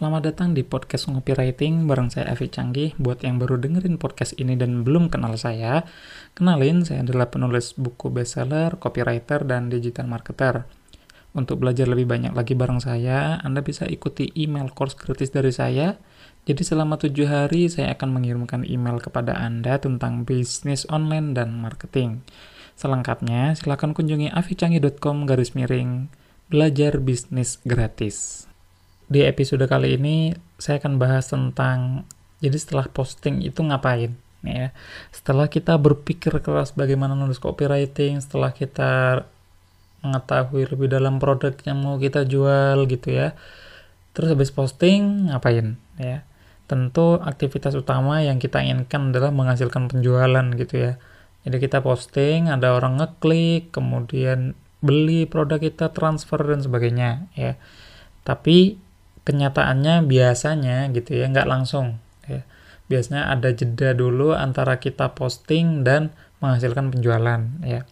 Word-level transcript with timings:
Selamat 0.00 0.32
datang 0.32 0.56
di 0.56 0.64
podcast 0.64 1.12
Copywriting 1.12 1.84
bareng 1.84 2.08
saya 2.08 2.32
Evi 2.32 2.48
Canggih. 2.48 2.96
Buat 2.96 3.20
yang 3.20 3.36
baru 3.36 3.60
dengerin 3.60 4.00
podcast 4.00 4.32
ini 4.40 4.56
dan 4.56 4.80
belum 4.80 5.12
kenal 5.12 5.36
saya, 5.36 5.84
kenalin 6.32 6.88
saya 6.88 7.04
adalah 7.04 7.28
penulis 7.28 7.76
buku 7.76 8.08
bestseller, 8.08 8.80
copywriter, 8.80 9.44
dan 9.44 9.68
digital 9.68 10.08
marketer. 10.08 10.64
Untuk 11.36 11.60
belajar 11.60 11.84
lebih 11.84 12.08
banyak 12.08 12.32
lagi 12.32 12.56
bareng 12.56 12.80
saya, 12.80 13.44
Anda 13.44 13.60
bisa 13.60 13.84
ikuti 13.92 14.32
email 14.40 14.72
course 14.72 14.96
gratis 14.96 15.36
dari 15.36 15.52
saya. 15.52 16.00
Jadi 16.48 16.64
selama 16.64 16.96
tujuh 16.96 17.28
hari 17.28 17.68
saya 17.68 17.92
akan 17.92 18.16
mengirimkan 18.16 18.64
email 18.64 19.04
kepada 19.04 19.36
Anda 19.36 19.84
tentang 19.84 20.24
bisnis 20.24 20.88
online 20.88 21.36
dan 21.36 21.60
marketing. 21.60 22.24
Selengkapnya, 22.72 23.52
silakan 23.52 23.92
kunjungi 23.92 24.32
avicanggih.com 24.32 25.28
garis 25.28 25.52
miring 25.52 26.08
belajar 26.48 26.96
bisnis 27.04 27.60
gratis. 27.68 28.49
Di 29.10 29.26
episode 29.26 29.66
kali 29.66 29.98
ini 29.98 30.30
saya 30.54 30.78
akan 30.78 31.02
bahas 31.02 31.26
tentang 31.26 32.06
jadi 32.38 32.54
setelah 32.54 32.86
posting 32.86 33.42
itu 33.42 33.58
ngapain 33.58 34.14
ya. 34.46 34.70
Setelah 35.10 35.50
kita 35.50 35.74
berpikir 35.82 36.30
keras 36.38 36.78
bagaimana 36.78 37.18
nulis 37.18 37.42
copywriting, 37.42 38.22
setelah 38.22 38.54
kita 38.54 39.26
mengetahui 40.06 40.70
lebih 40.70 40.88
dalam 40.88 41.18
produk 41.18 41.52
yang 41.66 41.82
mau 41.82 41.98
kita 41.98 42.22
jual 42.22 42.86
gitu 42.86 43.10
ya. 43.10 43.34
Terus 44.14 44.30
habis 44.30 44.54
posting 44.54 45.26
ngapain 45.26 45.74
ya? 45.98 46.22
Tentu 46.70 47.18
aktivitas 47.18 47.74
utama 47.74 48.22
yang 48.22 48.38
kita 48.38 48.62
inginkan 48.62 49.10
adalah 49.10 49.34
menghasilkan 49.34 49.90
penjualan 49.90 50.46
gitu 50.54 50.74
ya. 50.78 50.92
Jadi 51.42 51.56
kita 51.58 51.82
posting, 51.82 52.46
ada 52.46 52.78
orang 52.78 53.02
ngeklik, 53.02 53.74
kemudian 53.74 54.54
beli 54.78 55.26
produk 55.26 55.58
kita, 55.58 55.90
transfer 55.90 56.38
dan 56.46 56.62
sebagainya 56.62 57.26
ya. 57.34 57.58
Tapi 58.22 58.78
kenyataannya 59.24 60.04
biasanya 60.08 60.88
gitu 60.90 61.16
ya 61.16 61.28
nggak 61.28 61.48
langsung 61.48 62.00
ya. 62.24 62.42
biasanya 62.90 63.30
ada 63.30 63.54
jeda 63.54 63.94
dulu 63.94 64.34
antara 64.34 64.82
kita 64.82 65.14
posting 65.14 65.86
dan 65.86 66.10
menghasilkan 66.40 66.90
penjualan 66.90 67.40
ya. 67.62 67.84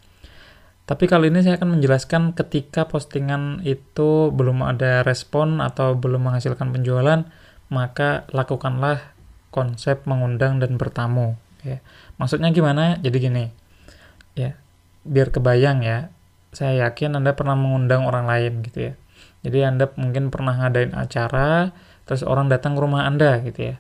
Tapi 0.89 1.05
kali 1.05 1.29
ini 1.29 1.45
saya 1.45 1.61
akan 1.61 1.77
menjelaskan 1.77 2.33
ketika 2.33 2.89
postingan 2.89 3.61
itu 3.61 4.33
belum 4.33 4.65
ada 4.65 5.05
respon 5.05 5.61
atau 5.61 5.93
belum 5.93 6.33
menghasilkan 6.33 6.73
penjualan 6.73 7.29
maka 7.69 8.25
lakukanlah 8.33 9.13
konsep 9.53 10.09
mengundang 10.09 10.57
dan 10.59 10.81
bertamu 10.81 11.37
ya. 11.61 11.85
Maksudnya 12.17 12.49
gimana? 12.57 12.97
Jadi 13.05 13.17
gini 13.21 13.45
ya 14.39 14.55
biar 15.03 15.35
kebayang 15.35 15.83
ya 15.83 16.15
saya 16.55 16.87
yakin 16.87 17.19
anda 17.19 17.35
pernah 17.35 17.59
mengundang 17.59 18.07
orang 18.07 18.31
lain 18.31 18.63
gitu 18.63 18.93
ya 18.93 18.95
jadi 19.47 19.71
Anda 19.71 19.91
mungkin 19.95 20.35
pernah 20.35 20.59
ngadain 20.59 20.95
acara, 20.99 21.71
terus 22.09 22.27
orang 22.27 22.51
datang 22.51 22.75
ke 22.75 22.81
rumah 22.83 23.07
Anda 23.07 23.39
gitu 23.47 23.75
ya. 23.75 23.77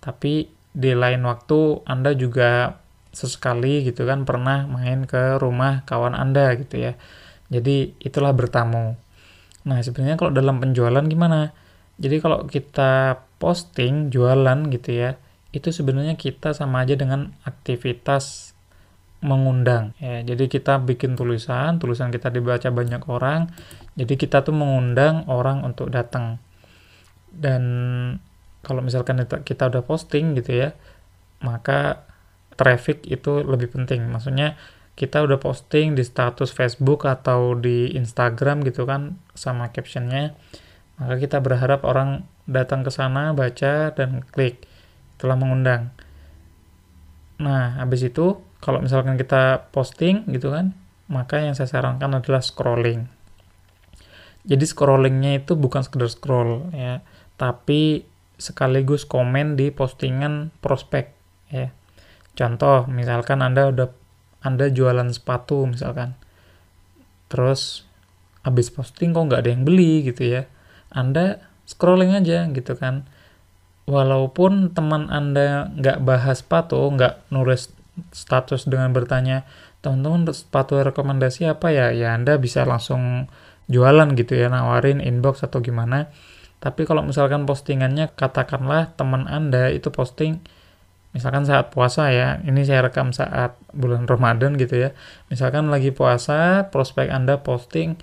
Tapi 0.00 0.48
di 0.72 0.92
lain 0.96 1.22
waktu 1.28 1.84
Anda 1.84 2.16
juga 2.16 2.80
sesekali 3.12 3.84
gitu 3.84 4.08
kan 4.08 4.24
pernah 4.24 4.64
main 4.64 5.04
ke 5.04 5.36
rumah 5.36 5.84
kawan 5.84 6.16
Anda 6.16 6.56
gitu 6.56 6.80
ya. 6.80 6.92
Jadi 7.52 8.00
itulah 8.00 8.32
bertamu. 8.32 8.96
Nah 9.68 9.78
sebenarnya 9.84 10.16
kalau 10.16 10.32
dalam 10.32 10.58
penjualan 10.58 11.04
gimana? 11.04 11.52
Jadi 12.00 12.16
kalau 12.24 12.48
kita 12.48 13.20
posting 13.36 14.08
jualan 14.08 14.72
gitu 14.72 14.90
ya, 14.96 15.20
itu 15.52 15.68
sebenarnya 15.68 16.16
kita 16.16 16.56
sama 16.56 16.88
aja 16.88 16.96
dengan 16.96 17.36
aktivitas 17.44 18.56
mengundang 19.22 19.94
ya 20.02 20.26
jadi 20.26 20.50
kita 20.50 20.82
bikin 20.82 21.14
tulisan 21.14 21.78
tulisan 21.78 22.10
kita 22.10 22.26
dibaca 22.34 22.66
banyak 22.74 23.06
orang 23.06 23.54
jadi 23.92 24.14
kita 24.16 24.40
tuh 24.40 24.56
mengundang 24.56 25.28
orang 25.28 25.64
untuk 25.64 25.92
datang. 25.92 26.40
Dan 27.32 27.64
kalau 28.64 28.80
misalkan 28.84 29.20
kita 29.44 29.68
udah 29.68 29.82
posting 29.84 30.36
gitu 30.36 30.52
ya 30.52 30.70
maka 31.42 32.06
traffic 32.54 33.04
itu 33.08 33.42
lebih 33.42 33.74
penting. 33.74 34.06
Maksudnya 34.08 34.54
kita 34.94 35.24
udah 35.24 35.40
posting 35.40 35.96
di 35.96 36.04
status 36.04 36.52
Facebook 36.52 37.08
atau 37.08 37.56
di 37.56 37.96
Instagram 37.96 38.62
gitu 38.62 38.84
kan 38.84 39.16
sama 39.32 39.72
captionnya 39.72 40.36
maka 41.00 41.16
kita 41.16 41.40
berharap 41.40 41.82
orang 41.88 42.28
datang 42.46 42.84
ke 42.86 42.92
sana 42.92 43.32
baca 43.34 43.90
dan 43.92 44.22
klik. 44.30 44.62
Telah 45.18 45.36
mengundang. 45.38 45.90
Nah 47.42 47.82
habis 47.82 48.06
itu 48.06 48.38
kalau 48.62 48.78
misalkan 48.78 49.18
kita 49.18 49.72
posting 49.74 50.22
gitu 50.30 50.54
kan, 50.54 50.70
maka 51.10 51.42
yang 51.42 51.58
saya 51.58 51.66
sarankan 51.66 52.22
adalah 52.22 52.38
scrolling. 52.38 53.10
Jadi 54.42 54.64
scrollingnya 54.66 55.38
itu 55.38 55.54
bukan 55.54 55.86
sekedar 55.86 56.10
scroll 56.10 56.74
ya, 56.74 57.02
tapi 57.38 58.02
sekaligus 58.42 59.06
komen 59.06 59.54
di 59.54 59.70
postingan 59.70 60.50
prospek 60.58 61.14
ya. 61.54 61.70
Contoh, 62.34 62.90
misalkan 62.90 63.38
Anda 63.38 63.70
udah 63.70 63.88
Anda 64.42 64.66
jualan 64.66 65.14
sepatu 65.14 65.62
misalkan. 65.70 66.18
Terus 67.30 67.86
habis 68.42 68.74
posting 68.74 69.14
kok 69.14 69.30
nggak 69.30 69.46
ada 69.46 69.50
yang 69.54 69.62
beli 69.62 70.02
gitu 70.02 70.26
ya. 70.26 70.50
Anda 70.90 71.46
scrolling 71.70 72.18
aja 72.18 72.50
gitu 72.50 72.74
kan. 72.74 73.06
Walaupun 73.86 74.74
teman 74.74 75.06
Anda 75.06 75.70
nggak 75.78 76.02
bahas 76.02 76.42
sepatu, 76.42 76.82
nggak 76.82 77.30
nulis 77.30 77.70
status 78.10 78.66
dengan 78.66 78.90
bertanya, 78.90 79.46
teman-teman 79.84 80.26
sepatu 80.34 80.80
rekomendasi 80.82 81.46
apa 81.46 81.70
ya? 81.70 81.94
Ya 81.94 82.14
Anda 82.18 82.38
bisa 82.42 82.66
langsung 82.66 83.30
jualan 83.70 84.08
gitu 84.18 84.34
ya, 84.34 84.50
nawarin 84.50 84.98
inbox 84.98 85.44
atau 85.46 85.62
gimana. 85.62 86.10
Tapi 86.62 86.86
kalau 86.86 87.02
misalkan 87.02 87.42
postingannya 87.42 88.14
katakanlah 88.14 88.94
teman 88.94 89.26
Anda 89.26 89.74
itu 89.74 89.90
posting 89.90 90.42
misalkan 91.12 91.44
saat 91.44 91.70
puasa 91.70 92.08
ya, 92.08 92.40
ini 92.42 92.64
saya 92.64 92.88
rekam 92.88 93.12
saat 93.12 93.56
bulan 93.76 94.08
Ramadan 94.08 94.56
gitu 94.56 94.80
ya. 94.80 94.90
Misalkan 95.28 95.68
lagi 95.68 95.92
puasa, 95.92 96.72
prospek 96.72 97.12
Anda 97.12 97.40
posting, 97.44 98.00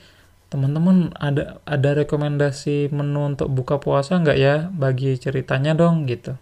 teman-teman 0.53 1.13
ada 1.17 1.61
ada 1.65 1.89
rekomendasi 1.97 2.93
menu 2.93 3.33
untuk 3.35 3.49
buka 3.49 3.81
puasa 3.81 4.17
nggak 4.21 4.37
ya? 4.37 4.69
Bagi 4.69 5.17
ceritanya 5.17 5.73
dong 5.73 6.05
gitu. 6.05 6.37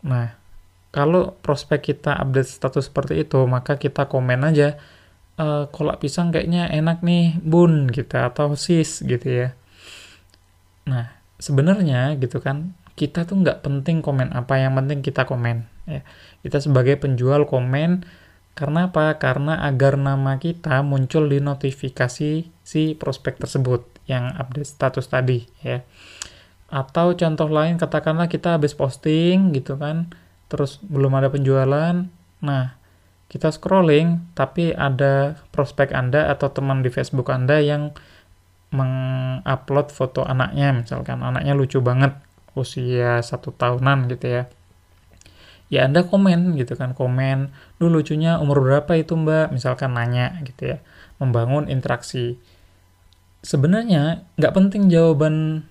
Nah, 0.00 0.40
kalau 0.90 1.36
prospek 1.44 1.94
kita 1.94 2.16
update 2.16 2.48
status 2.48 2.88
seperti 2.88 3.22
itu, 3.22 3.38
maka 3.44 3.76
kita 3.76 4.08
komen 4.08 4.42
aja, 4.42 4.80
e, 5.40 5.46
kolak 5.72 6.04
pisang 6.04 6.28
kayaknya 6.28 6.68
enak 6.68 7.00
nih, 7.00 7.40
bun, 7.40 7.88
gitu, 7.88 8.20
atau 8.20 8.52
sis, 8.60 9.00
gitu 9.00 9.24
ya. 9.24 9.48
Nah, 10.84 11.08
sebenarnya 11.40 12.20
gitu 12.20 12.44
kan, 12.44 12.76
kita 13.00 13.24
tuh 13.24 13.40
nggak 13.40 13.64
penting 13.64 14.04
komen 14.04 14.36
apa, 14.36 14.60
yang 14.60 14.76
penting 14.76 15.00
kita 15.00 15.24
komen. 15.24 15.64
Ya. 15.88 16.04
Kita 16.44 16.60
sebagai 16.60 17.00
penjual 17.00 17.48
komen, 17.48 18.04
karena 18.52 18.92
apa? 18.92 19.16
Karena 19.16 19.64
agar 19.64 19.96
nama 19.96 20.36
kita 20.36 20.84
muncul 20.84 21.32
di 21.32 21.40
notifikasi 21.40 22.30
si 22.60 22.82
prospek 23.00 23.40
tersebut 23.40 23.88
yang 24.04 24.36
update 24.36 24.68
status 24.68 25.08
tadi, 25.08 25.48
ya. 25.64 25.80
Atau 26.68 27.16
contoh 27.16 27.48
lain, 27.48 27.80
katakanlah 27.80 28.28
kita 28.28 28.60
habis 28.60 28.76
posting 28.76 29.56
gitu 29.56 29.80
kan, 29.80 30.12
terus 30.52 30.78
belum 30.84 31.16
ada 31.16 31.32
penjualan. 31.32 32.06
Nah, 32.44 32.79
kita 33.30 33.54
scrolling, 33.54 34.34
tapi 34.34 34.74
ada 34.74 35.38
prospek 35.54 35.94
Anda 35.94 36.34
atau 36.34 36.50
teman 36.50 36.82
di 36.82 36.90
Facebook 36.90 37.30
Anda 37.30 37.62
yang 37.62 37.94
mengupload 38.74 39.94
foto 39.94 40.26
anaknya, 40.26 40.74
misalkan 40.74 41.22
anaknya 41.22 41.54
lucu 41.54 41.78
banget, 41.78 42.18
usia 42.58 43.22
satu 43.22 43.54
tahunan 43.54 44.10
gitu 44.10 44.26
ya. 44.26 44.42
Ya 45.70 45.86
Anda 45.86 46.02
komen 46.02 46.58
gitu 46.58 46.74
kan, 46.74 46.98
komen, 46.98 47.54
lu 47.78 47.86
lucunya 47.86 48.42
umur 48.42 48.66
berapa 48.66 48.98
itu 48.98 49.14
mbak, 49.14 49.54
misalkan 49.54 49.94
nanya 49.94 50.34
gitu 50.42 50.74
ya, 50.74 50.76
membangun 51.22 51.70
interaksi. 51.70 52.34
Sebenarnya 53.46 54.26
nggak 54.42 54.54
penting 54.58 54.90
jawaban 54.90 55.62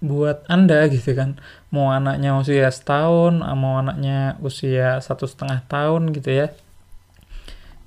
buat 0.00 0.48
anda 0.48 0.86
gitu 0.94 1.12
kan 1.12 1.36
mau 1.68 1.92
anaknya 1.92 2.32
usia 2.40 2.72
setahun 2.72 3.44
mau 3.44 3.84
anaknya 3.84 4.40
usia 4.40 4.96
satu 5.04 5.28
setengah 5.28 5.60
tahun 5.68 6.16
gitu 6.16 6.32
ya 6.32 6.46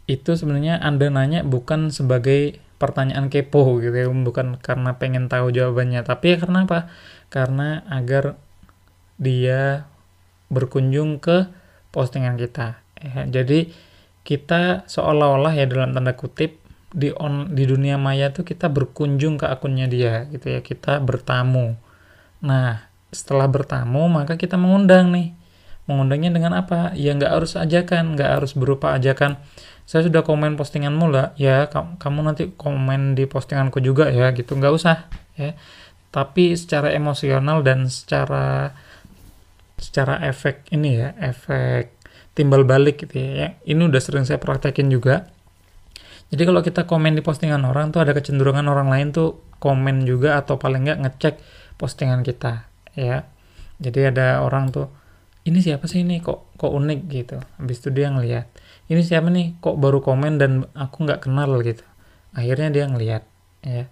itu 0.09 0.35
sebenarnya 0.35 0.79
anda 0.83 1.07
nanya 1.07 1.47
bukan 1.47 1.89
sebagai 1.89 2.59
pertanyaan 2.81 3.31
kepo 3.31 3.79
gitu 3.79 3.95
ya 3.95 4.07
bukan 4.11 4.59
karena 4.59 4.99
pengen 4.99 5.31
tahu 5.31 5.55
jawabannya 5.55 6.03
tapi 6.03 6.35
ya 6.35 6.37
karena 6.43 6.67
apa 6.67 6.79
karena 7.31 7.87
agar 7.87 8.35
dia 9.15 9.87
berkunjung 10.51 11.23
ke 11.23 11.47
postingan 11.95 12.35
kita 12.35 12.83
ya, 12.99 13.23
jadi 13.29 13.71
kita 14.27 14.83
seolah-olah 14.91 15.55
ya 15.55 15.63
dalam 15.69 15.95
tanda 15.95 16.15
kutip 16.19 16.59
di 16.93 17.09
on 17.15 17.55
di 17.55 17.63
dunia 17.63 17.95
maya 17.95 18.35
tuh 18.35 18.43
kita 18.43 18.67
berkunjung 18.67 19.39
ke 19.39 19.47
akunnya 19.47 19.87
dia 19.87 20.27
gitu 20.29 20.51
ya 20.51 20.59
kita 20.59 20.99
bertamu 20.99 21.79
Nah, 22.43 22.83
setelah 23.09 23.47
bertamu, 23.47 24.11
maka 24.11 24.35
kita 24.35 24.59
mengundang 24.59 25.15
nih. 25.15 25.31
Mengundangnya 25.87 26.35
dengan 26.35 26.59
apa? 26.59 26.91
Ya 26.93 27.15
nggak 27.15 27.31
harus 27.31 27.55
ajakan, 27.55 28.19
nggak 28.19 28.29
harus 28.39 28.51
berupa 28.53 28.91
ajakan. 28.99 29.39
Saya 29.83 30.07
sudah 30.07 30.23
komen 30.23 30.55
postinganmu 30.55 31.11
lah, 31.11 31.35
ya 31.35 31.67
kamu 31.71 32.19
nanti 32.23 32.55
komen 32.55 33.19
di 33.19 33.27
postinganku 33.27 33.83
juga 33.83 34.07
ya, 34.09 34.31
gitu. 34.31 34.55
Nggak 34.55 34.73
usah, 34.73 35.11
ya. 35.35 35.53
tapi 36.13 36.53
secara 36.53 36.93
emosional 36.93 37.65
dan 37.65 37.89
secara 37.89 38.71
secara 39.83 40.23
efek 40.23 40.69
ini 40.71 41.01
ya 41.01 41.11
efek 41.19 41.91
timbal 42.37 42.63
balik 42.63 43.03
gitu 43.03 43.19
ya 43.19 43.59
ini 43.67 43.81
udah 43.83 43.99
sering 43.99 44.23
saya 44.23 44.39
praktekin 44.39 44.87
juga 44.87 45.27
jadi 46.31 46.49
kalau 46.49 46.63
kita 46.63 46.87
komen 46.87 47.13
di 47.13 47.21
postingan 47.21 47.61
orang 47.67 47.91
tuh 47.91 48.01
ada 48.01 48.15
kecenderungan 48.15 48.65
orang 48.65 48.87
lain 48.89 49.11
tuh 49.11 49.43
komen 49.59 50.07
juga 50.07 50.39
atau 50.39 50.55
paling 50.55 50.87
nggak 50.87 50.99
ngecek 51.03 51.35
postingan 51.75 52.23
kita 52.23 52.69
ya 52.95 53.27
jadi 53.77 54.15
ada 54.15 54.27
orang 54.39 54.71
tuh 54.71 54.87
ini 55.43 55.59
siapa 55.59 55.85
sih 55.87 56.03
ini? 56.03 56.23
Kok 56.23 56.55
kok 56.59 56.71
unik 56.71 56.99
gitu. 57.11 57.37
Habis 57.59 57.77
itu 57.83 57.89
dia 57.91 58.11
ngeliat 58.11 58.47
ini 58.91 59.01
siapa 59.01 59.31
nih? 59.31 59.57
Kok 59.63 59.79
baru 59.79 60.03
komen 60.03 60.37
dan 60.37 60.51
aku 60.75 61.07
nggak 61.07 61.25
kenal 61.29 61.55
gitu. 61.63 61.83
Akhirnya 62.35 62.69
dia 62.73 62.85
ngeliat 62.89 63.23
ya. 63.63 63.87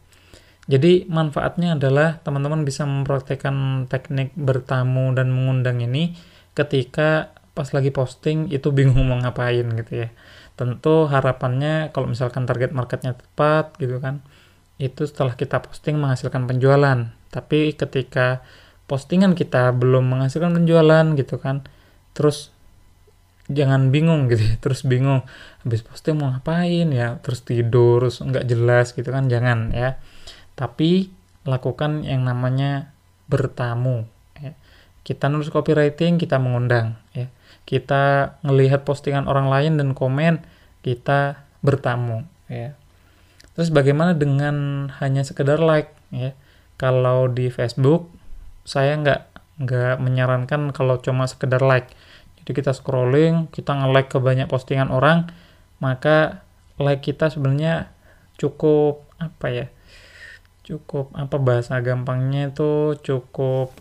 Jadi 0.68 1.08
manfaatnya 1.10 1.80
adalah 1.80 2.22
teman-teman 2.22 2.64
bisa 2.68 2.86
mempraktekkan 2.86 3.88
teknik 3.88 4.36
bertamu 4.38 5.12
dan 5.16 5.34
mengundang 5.34 5.82
ini 5.82 6.16
ketika 6.54 7.34
pas 7.52 7.68
lagi 7.76 7.92
posting 7.92 8.48
itu 8.52 8.72
bingung 8.72 9.08
mau 9.08 9.20
ngapain 9.20 9.66
gitu 9.80 10.08
ya. 10.08 10.10
Tentu 10.60 11.10
harapannya 11.10 11.90
kalau 11.96 12.12
misalkan 12.12 12.46
target 12.46 12.76
marketnya 12.76 13.18
tepat 13.18 13.74
gitu 13.82 13.98
kan, 13.98 14.22
itu 14.78 15.08
setelah 15.08 15.34
kita 15.34 15.64
posting 15.64 15.98
menghasilkan 15.98 16.46
penjualan. 16.46 17.10
Tapi 17.34 17.74
ketika 17.74 18.46
postingan 18.92 19.40
kita 19.40 19.72
belum 19.72 20.12
menghasilkan 20.12 20.52
penjualan 20.52 21.16
gitu 21.16 21.40
kan, 21.40 21.64
terus 22.12 22.52
jangan 23.48 23.88
bingung 23.88 24.28
gitu 24.28 24.44
ya, 24.44 24.56
terus 24.64 24.84
bingung 24.84 25.24
habis 25.64 25.80
posting 25.80 26.20
mau 26.20 26.36
ngapain 26.36 26.92
ya, 26.92 27.24
terus 27.24 27.48
tidur, 27.48 28.04
terus 28.04 28.20
nggak 28.20 28.44
jelas 28.44 28.92
gitu 28.92 29.08
kan, 29.08 29.32
jangan 29.32 29.72
ya 29.72 29.96
tapi 30.62 31.10
lakukan 31.42 32.06
yang 32.06 32.22
namanya 32.22 32.94
bertamu. 33.26 34.06
Ya. 34.38 34.54
Kita 35.02 35.32
nulis 35.32 35.50
copywriting, 35.50 36.22
kita 36.22 36.38
mengundang. 36.38 37.02
Ya. 37.18 37.34
Kita 37.66 38.36
melihat 38.46 38.86
postingan 38.86 39.26
orang 39.26 39.50
lain 39.50 39.82
dan 39.82 39.98
komen, 39.98 40.46
kita 40.86 41.42
bertamu. 41.66 42.30
Ya. 42.46 42.78
Terus 43.58 43.74
bagaimana 43.74 44.14
dengan 44.14 44.88
hanya 45.02 45.26
sekedar 45.26 45.58
like? 45.58 45.90
Ya. 46.14 46.38
Kalau 46.78 47.26
di 47.26 47.50
Facebook, 47.50 48.14
saya 48.68 48.98
nggak 48.98 49.22
nggak 49.62 49.96
menyarankan 50.02 50.74
kalau 50.74 50.98
cuma 51.02 51.30
sekedar 51.30 51.62
like. 51.62 51.94
Jadi 52.42 52.58
kita 52.58 52.74
scrolling, 52.74 53.54
kita 53.54 53.78
nge-like 53.78 54.10
ke 54.10 54.18
banyak 54.18 54.50
postingan 54.50 54.90
orang, 54.90 55.30
maka 55.78 56.42
like 56.82 57.06
kita 57.06 57.30
sebenarnya 57.30 57.94
cukup 58.42 59.06
apa 59.22 59.48
ya? 59.54 59.66
cukup 60.62 61.10
apa 61.18 61.36
bahasa 61.42 61.82
gampangnya 61.82 62.54
itu 62.54 62.96
cukup 63.02 63.74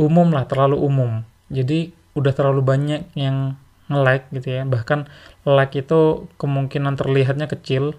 umum 0.00 0.32
lah 0.32 0.48
terlalu 0.48 0.80
umum 0.80 1.22
jadi 1.52 1.92
udah 2.16 2.32
terlalu 2.32 2.64
banyak 2.64 3.06
yang 3.14 3.54
nge-like 3.86 4.26
gitu 4.34 4.60
ya 4.60 4.62
bahkan 4.66 5.06
like 5.46 5.76
itu 5.76 6.28
kemungkinan 6.40 6.96
terlihatnya 6.96 7.46
kecil 7.46 7.96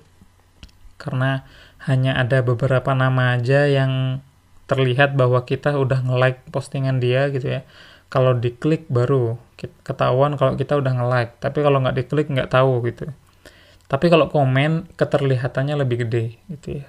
karena 0.99 1.47
hanya 1.87 2.17
ada 2.19 2.43
beberapa 2.43 2.91
nama 2.91 3.39
aja 3.39 3.69
yang 3.69 4.21
terlihat 4.69 5.18
bahwa 5.18 5.42
kita 5.44 5.74
udah 5.75 6.06
nge-like 6.06 6.45
postingan 6.54 7.01
dia 7.01 7.33
gitu 7.33 7.60
ya 7.60 7.62
kalau 8.13 8.38
diklik 8.38 8.86
baru 8.86 9.42
ketahuan 9.81 10.38
kalau 10.38 10.54
kita 10.54 10.77
udah 10.77 10.94
nge-like 10.94 11.42
tapi 11.42 11.66
kalau 11.66 11.81
nggak 11.81 11.98
diklik 12.06 12.30
nggak 12.30 12.54
tahu 12.54 12.86
gitu 12.86 13.10
tapi 13.89 14.13
kalau 14.13 14.30
komen 14.30 14.86
keterlihatannya 14.94 15.74
lebih 15.74 16.06
gede 16.06 16.38
gitu 16.48 16.86
ya 16.86 16.88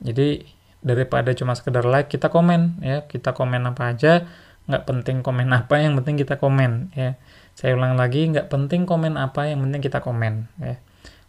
jadi 0.00 0.48
daripada 0.80 1.36
cuma 1.36 1.52
sekedar 1.52 1.84
like, 1.84 2.08
kita 2.08 2.32
komen 2.32 2.80
ya, 2.80 3.04
kita 3.04 3.36
komen 3.36 3.68
apa 3.68 3.92
aja, 3.92 4.24
nggak 4.66 4.84
penting 4.88 5.20
komen 5.20 5.48
apa, 5.60 5.80
yang 5.80 5.94
penting 6.00 6.16
kita 6.20 6.40
komen 6.40 6.92
ya. 6.96 7.20
Saya 7.52 7.76
ulang 7.76 8.00
lagi, 8.00 8.24
nggak 8.32 8.48
penting 8.48 8.88
komen 8.88 9.20
apa, 9.20 9.52
yang 9.52 9.60
penting 9.60 9.80
kita 9.84 10.00
komen 10.00 10.48
ya. 10.58 10.80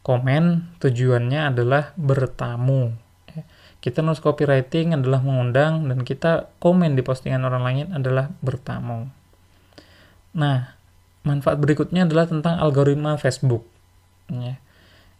Komen 0.01 0.73
tujuannya 0.81 1.53
adalah 1.53 1.93
bertamu. 1.93 2.95
Kita 3.81 4.05
nulis 4.05 4.21
copywriting 4.21 4.93
adalah 4.93 5.25
mengundang 5.25 5.89
dan 5.89 6.05
kita 6.05 6.53
komen 6.61 6.93
di 6.93 7.01
postingan 7.01 7.41
orang 7.49 7.63
lain 7.65 7.87
adalah 7.97 8.29
bertamu. 8.45 9.09
Nah, 10.37 10.77
manfaat 11.25 11.57
berikutnya 11.57 12.05
adalah 12.05 12.29
tentang 12.29 12.61
algoritma 12.61 13.17
Facebook. 13.17 13.65
Ya. 14.29 14.61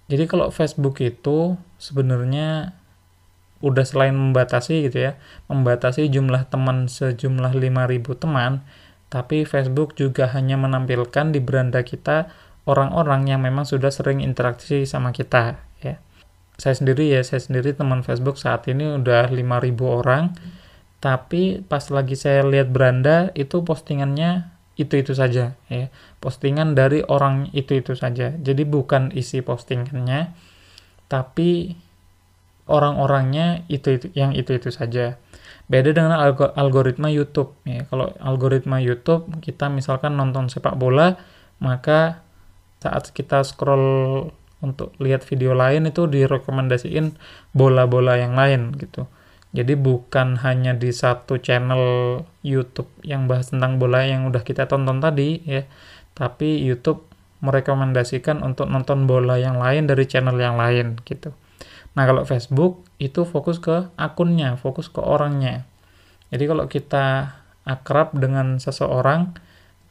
Jadi 0.08 0.30
kalau 0.30 0.54
Facebook 0.54 1.02
itu 1.02 1.58
sebenarnya 1.82 2.78
udah 3.62 3.86
selain 3.86 4.14
membatasi 4.14 4.90
gitu 4.90 5.10
ya, 5.10 5.18
membatasi 5.50 6.10
jumlah 6.10 6.50
teman 6.50 6.90
sejumlah 6.90 7.54
5000 7.54 8.18
teman, 8.18 8.66
tapi 9.10 9.46
Facebook 9.46 9.94
juga 9.94 10.30
hanya 10.34 10.58
menampilkan 10.58 11.34
di 11.34 11.40
beranda 11.40 11.86
kita 11.86 12.30
orang-orang 12.66 13.30
yang 13.30 13.42
memang 13.42 13.66
sudah 13.66 13.94
sering 13.94 14.22
interaksi 14.22 14.86
sama 14.86 15.14
kita 15.14 15.62
ya. 15.82 16.02
Saya 16.62 16.78
sendiri 16.78 17.10
ya, 17.10 17.26
saya 17.26 17.42
sendiri 17.42 17.74
teman 17.74 18.06
Facebook 18.06 18.38
saat 18.38 18.70
ini 18.70 18.86
udah 19.02 19.34
5000 19.34 19.82
orang. 19.82 20.38
Tapi 21.02 21.66
pas 21.66 21.82
lagi 21.90 22.14
saya 22.14 22.46
lihat 22.46 22.70
beranda 22.70 23.34
itu 23.34 23.66
postingannya 23.66 24.54
itu-itu 24.78 25.18
saja 25.18 25.58
ya. 25.74 25.90
Postingan 26.22 26.78
dari 26.78 27.02
orang 27.02 27.50
itu-itu 27.58 27.98
saja. 27.98 28.38
Jadi 28.38 28.62
bukan 28.70 29.10
isi 29.10 29.42
postingannya 29.42 30.38
tapi 31.10 31.76
orang-orangnya 32.72 33.68
itu, 33.68 34.00
itu 34.00 34.08
yang 34.16 34.32
itu 34.32 34.56
itu 34.56 34.70
saja. 34.70 35.20
Beda 35.68 35.92
dengan 35.92 36.16
alg 36.16 36.54
algoritma 36.54 37.10
YouTube 37.10 37.58
ya. 37.66 37.84
Kalau 37.90 38.14
algoritma 38.22 38.78
YouTube 38.80 39.28
kita 39.44 39.68
misalkan 39.68 40.16
nonton 40.16 40.48
sepak 40.48 40.78
bola, 40.78 41.18
maka 41.60 42.24
saat 42.80 43.10
kita 43.12 43.44
scroll 43.44 44.30
untuk 44.62 44.94
lihat 45.02 45.26
video 45.26 45.58
lain 45.58 45.90
itu 45.90 46.06
direkomendasiin 46.06 47.18
bola-bola 47.52 48.18
yang 48.18 48.38
lain 48.38 48.78
gitu. 48.78 49.10
Jadi 49.52 49.76
bukan 49.76 50.40
hanya 50.48 50.72
di 50.72 50.96
satu 50.96 51.36
channel 51.44 52.24
YouTube 52.40 52.88
yang 53.04 53.28
bahas 53.28 53.52
tentang 53.52 53.84
bola 53.84 54.08
yang 54.08 54.32
udah 54.32 54.48
kita 54.48 54.64
tonton 54.72 55.04
tadi 55.04 55.44
ya, 55.44 55.68
tapi 56.16 56.64
YouTube 56.64 57.04
merekomendasikan 57.44 58.46
untuk 58.46 58.72
nonton 58.72 59.10
bola 59.10 59.36
yang 59.36 59.60
lain 59.60 59.90
dari 59.90 60.08
channel 60.08 60.38
yang 60.40 60.56
lain 60.56 61.02
gitu. 61.04 61.36
Nah, 61.92 62.08
kalau 62.08 62.24
Facebook 62.24 62.88
itu 63.02 63.28
fokus 63.28 63.60
ke 63.60 63.92
akunnya, 64.00 64.56
fokus 64.56 64.88
ke 64.88 65.04
orangnya. 65.04 65.68
Jadi 66.32 66.44
kalau 66.48 66.66
kita 66.72 67.36
akrab 67.68 68.16
dengan 68.16 68.56
seseorang, 68.64 69.36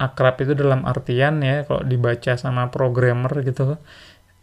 akrab 0.00 0.40
itu 0.40 0.56
dalam 0.56 0.88
artian 0.88 1.44
ya, 1.44 1.68
kalau 1.68 1.84
dibaca 1.84 2.32
sama 2.40 2.72
programmer 2.72 3.44
gitu, 3.44 3.76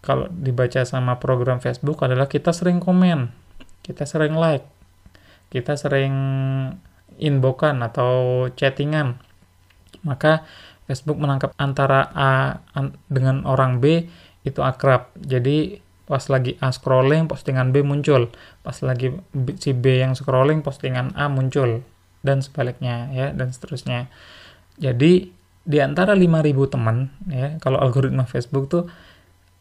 kalau 0.02 0.30
dibaca 0.30 0.86
sama 0.86 1.18
program 1.18 1.60
Facebook 1.60 2.00
adalah 2.06 2.30
kita 2.30 2.54
sering 2.54 2.80
komen, 2.80 3.34
kita 3.84 4.06
sering 4.06 4.38
like, 4.38 4.66
kita 5.50 5.76
sering 5.76 6.14
inbokan 7.18 7.82
atau 7.82 8.46
chattingan. 8.54 9.18
Maka 10.06 10.46
Facebook 10.88 11.20
menangkap 11.20 11.52
antara 11.60 12.08
A 12.16 12.32
dengan 13.12 13.44
orang 13.44 13.84
B 13.84 14.08
itu 14.48 14.64
akrab. 14.64 15.12
Jadi 15.20 15.88
pas 16.08 16.24
lagi 16.32 16.56
A 16.64 16.72
scrolling 16.72 17.28
postingan 17.28 17.76
B 17.76 17.84
muncul 17.84 18.32
pas 18.64 18.80
lagi 18.80 19.12
si 19.60 19.76
B 19.76 20.00
yang 20.00 20.16
scrolling 20.16 20.64
postingan 20.64 21.12
A 21.20 21.28
muncul 21.28 21.84
dan 22.24 22.40
sebaliknya 22.40 23.12
ya 23.12 23.36
dan 23.36 23.52
seterusnya 23.52 24.08
jadi 24.80 25.28
di 25.68 25.78
antara 25.84 26.16
5000 26.16 26.74
teman 26.74 27.12
ya 27.28 27.60
kalau 27.60 27.84
algoritma 27.84 28.24
Facebook 28.24 28.72
tuh 28.72 28.88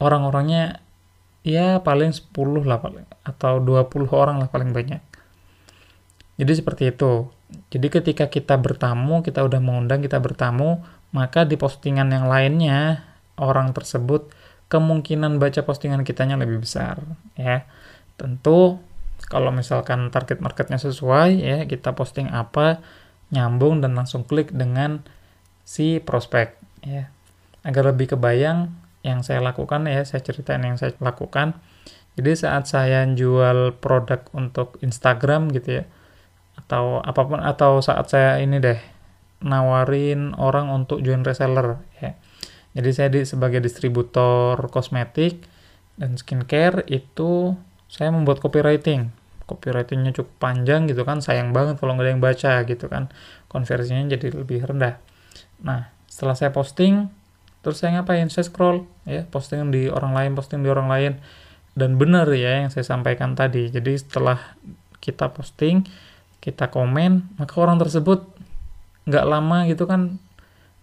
orang-orangnya 0.02 0.82
ya 1.46 1.80
paling 1.80 2.10
10 2.10 2.32
lah 2.66 2.82
paling 2.82 3.06
atau 3.22 3.62
20 3.62 4.10
orang 4.12 4.42
lah 4.42 4.48
paling 4.50 4.74
banyak 4.74 5.00
jadi 6.36 6.52
seperti 6.52 6.92
itu 6.92 7.30
jadi 7.70 7.86
ketika 7.88 8.26
kita 8.26 8.58
bertamu 8.58 9.22
kita 9.22 9.46
udah 9.46 9.60
mengundang 9.62 10.02
kita 10.02 10.18
bertamu 10.18 10.82
maka 11.14 11.46
di 11.46 11.54
postingan 11.54 12.10
yang 12.10 12.26
lainnya 12.26 13.06
orang 13.38 13.70
tersebut 13.72 14.32
kemungkinan 14.66 15.38
baca 15.38 15.62
postingan 15.62 16.02
kitanya 16.02 16.34
lebih 16.36 16.64
besar 16.66 16.98
ya. 17.38 17.64
Tentu 18.18 18.80
kalau 19.30 19.50
misalkan 19.54 20.10
target 20.10 20.42
marketnya 20.42 20.80
sesuai 20.80 21.30
ya 21.40 21.58
kita 21.64 21.94
posting 21.94 22.30
apa 22.30 22.82
nyambung 23.30 23.82
dan 23.82 23.94
langsung 23.94 24.22
klik 24.26 24.50
dengan 24.50 25.06
si 25.62 26.02
prospek 26.02 26.58
ya. 26.82 27.10
Agar 27.62 27.94
lebih 27.94 28.14
kebayang 28.14 28.70
yang 29.06 29.22
saya 29.22 29.38
lakukan 29.38 29.86
ya, 29.86 30.02
saya 30.02 30.20
ceritain 30.26 30.66
yang 30.66 30.74
saya 30.74 30.90
lakukan. 30.98 31.54
Jadi 32.18 32.32
saat 32.34 32.66
saya 32.66 33.06
jual 33.06 33.78
produk 33.78 34.26
untuk 34.34 34.82
Instagram 34.82 35.54
gitu 35.54 35.80
ya 35.80 35.84
atau 36.56 37.04
apa 37.04 37.20
pun 37.28 37.38
atau 37.38 37.78
saat 37.84 38.08
saya 38.08 38.40
ini 38.40 38.58
deh 38.58 38.80
nawarin 39.44 40.32
orang 40.40 40.72
untuk 40.72 41.04
join 41.04 41.22
reseller 41.22 41.78
ya 42.00 42.16
jadi 42.76 42.90
saya 42.92 43.08
di, 43.12 43.20
sebagai 43.28 43.60
distributor 43.60 44.56
kosmetik 44.72 45.44
dan 45.96 46.16
skincare 46.20 46.84
itu 46.92 47.56
saya 47.88 48.12
membuat 48.12 48.44
copywriting. 48.44 49.08
copywritingnya 49.46 50.10
cukup 50.10 50.34
panjang 50.42 50.90
gitu 50.90 51.06
kan 51.06 51.22
sayang 51.22 51.54
banget 51.54 51.78
kalau 51.78 51.94
nggak 51.94 52.04
ada 52.04 52.12
yang 52.18 52.24
baca 52.24 52.52
gitu 52.66 52.90
kan 52.90 53.06
konversinya 53.46 54.02
jadi 54.10 54.34
lebih 54.34 54.66
rendah 54.66 54.98
nah 55.62 55.94
setelah 56.10 56.34
saya 56.34 56.50
posting 56.50 57.06
terus 57.66 57.82
saya 57.82 57.98
ngapain? 57.98 58.30
Saya 58.30 58.46
scroll 58.46 58.86
ya 59.10 59.26
posting 59.26 59.74
di 59.74 59.90
orang 59.90 60.14
lain 60.14 60.38
posting 60.38 60.62
di 60.62 60.70
orang 60.70 60.86
lain. 60.86 61.18
Dan 61.74 61.98
benar 61.98 62.30
ya 62.30 62.62
yang 62.62 62.70
saya 62.70 62.86
sampaikan 62.86 63.34
tadi. 63.34 63.66
Jadi 63.66 63.98
setelah 63.98 64.54
kita 65.02 65.34
posting 65.34 65.82
kita 66.38 66.70
komen 66.70 67.34
maka 67.42 67.58
orang 67.58 67.82
tersebut 67.82 68.22
nggak 69.10 69.26
lama 69.26 69.66
gitu 69.66 69.90
kan 69.90 70.22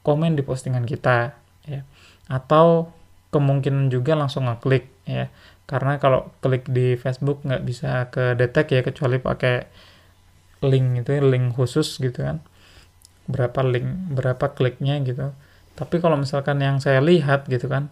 komen 0.03 0.35
di 0.35 0.43
postingan 0.43 0.83
kita 0.83 1.39
ya. 1.63 1.87
Atau 2.27 2.91
kemungkinan 3.31 3.87
juga 3.87 4.19
langsung 4.19 4.51
ngeklik 4.51 4.91
ya. 5.07 5.31
Karena 5.63 5.95
kalau 6.03 6.35
klik 6.43 6.67
di 6.67 6.99
Facebook 6.99 7.47
nggak 7.47 7.63
bisa 7.63 8.11
ke 8.11 8.35
detect 8.35 8.75
ya 8.75 8.83
kecuali 8.83 9.23
pakai 9.23 9.71
link 10.67 11.07
itu 11.07 11.15
link 11.23 11.55
khusus 11.55 11.95
gitu 12.03 12.27
kan. 12.27 12.43
Berapa 13.31 13.63
link 13.63 13.87
berapa 14.19 14.51
kliknya 14.51 14.99
gitu 14.99 15.31
tapi 15.73 15.97
kalau 15.99 16.19
misalkan 16.19 16.61
yang 16.61 16.77
saya 16.77 17.01
lihat 17.01 17.49
gitu 17.49 17.69
kan 17.69 17.89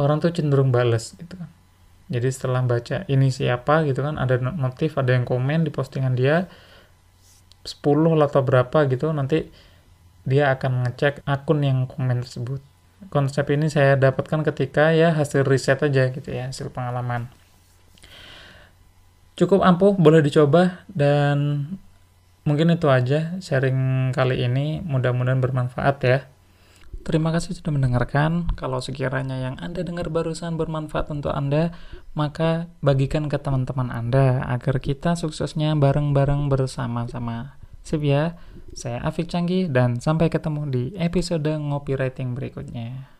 orang 0.00 0.18
tuh 0.18 0.32
cenderung 0.32 0.72
bales 0.72 1.14
gitu 1.16 1.34
kan 1.36 1.48
jadi 2.08 2.28
setelah 2.28 2.60
baca 2.64 3.08
ini 3.08 3.32
siapa 3.32 3.84
gitu 3.88 4.04
kan 4.04 4.20
ada 4.20 4.36
notif 4.40 4.96
ada 5.00 5.16
yang 5.16 5.24
komen 5.24 5.64
di 5.64 5.70
postingan 5.72 6.16
dia 6.16 6.48
10 7.64 7.80
atau 8.20 8.40
berapa 8.44 8.78
gitu 8.92 9.08
nanti 9.12 9.48
dia 10.24 10.52
akan 10.52 10.88
ngecek 10.88 11.24
akun 11.24 11.64
yang 11.64 11.88
komen 11.88 12.24
tersebut 12.24 12.60
konsep 13.12 13.44
ini 13.52 13.68
saya 13.68 13.98
dapatkan 13.98 14.46
ketika 14.52 14.94
ya 14.94 15.12
hasil 15.12 15.44
riset 15.44 15.80
aja 15.82 16.08
gitu 16.12 16.28
ya, 16.30 16.48
hasil 16.48 16.70
pengalaman. 16.72 17.28
Cukup 19.34 19.66
ampuh, 19.66 19.98
boleh 19.98 20.22
dicoba 20.22 20.86
dan 20.86 21.66
mungkin 22.46 22.70
itu 22.70 22.86
aja 22.86 23.34
sharing 23.42 24.10
kali 24.14 24.46
ini. 24.46 24.78
Mudah-mudahan 24.80 25.42
bermanfaat 25.42 25.96
ya. 26.06 26.18
Terima 27.04 27.36
kasih 27.36 27.52
sudah 27.52 27.68
mendengarkan. 27.68 28.48
Kalau 28.56 28.80
sekiranya 28.80 29.36
yang 29.36 29.60
Anda 29.60 29.84
dengar 29.84 30.08
barusan 30.08 30.56
bermanfaat 30.56 31.12
untuk 31.12 31.36
Anda, 31.36 31.76
maka 32.16 32.72
bagikan 32.80 33.28
ke 33.28 33.36
teman-teman 33.36 33.92
Anda 33.92 34.40
agar 34.48 34.80
kita 34.80 35.12
suksesnya 35.12 35.76
bareng-bareng 35.76 36.48
bersama-sama. 36.48 37.60
Sip 37.84 38.00
ya. 38.00 38.40
Saya 38.72 39.04
Afik 39.04 39.28
Canggih 39.28 39.68
dan 39.70 40.00
sampai 40.00 40.32
ketemu 40.32 40.66
di 40.66 40.84
episode 40.96 41.46
Ngopi 41.46 41.94
Writing 41.94 42.32
berikutnya. 42.32 43.13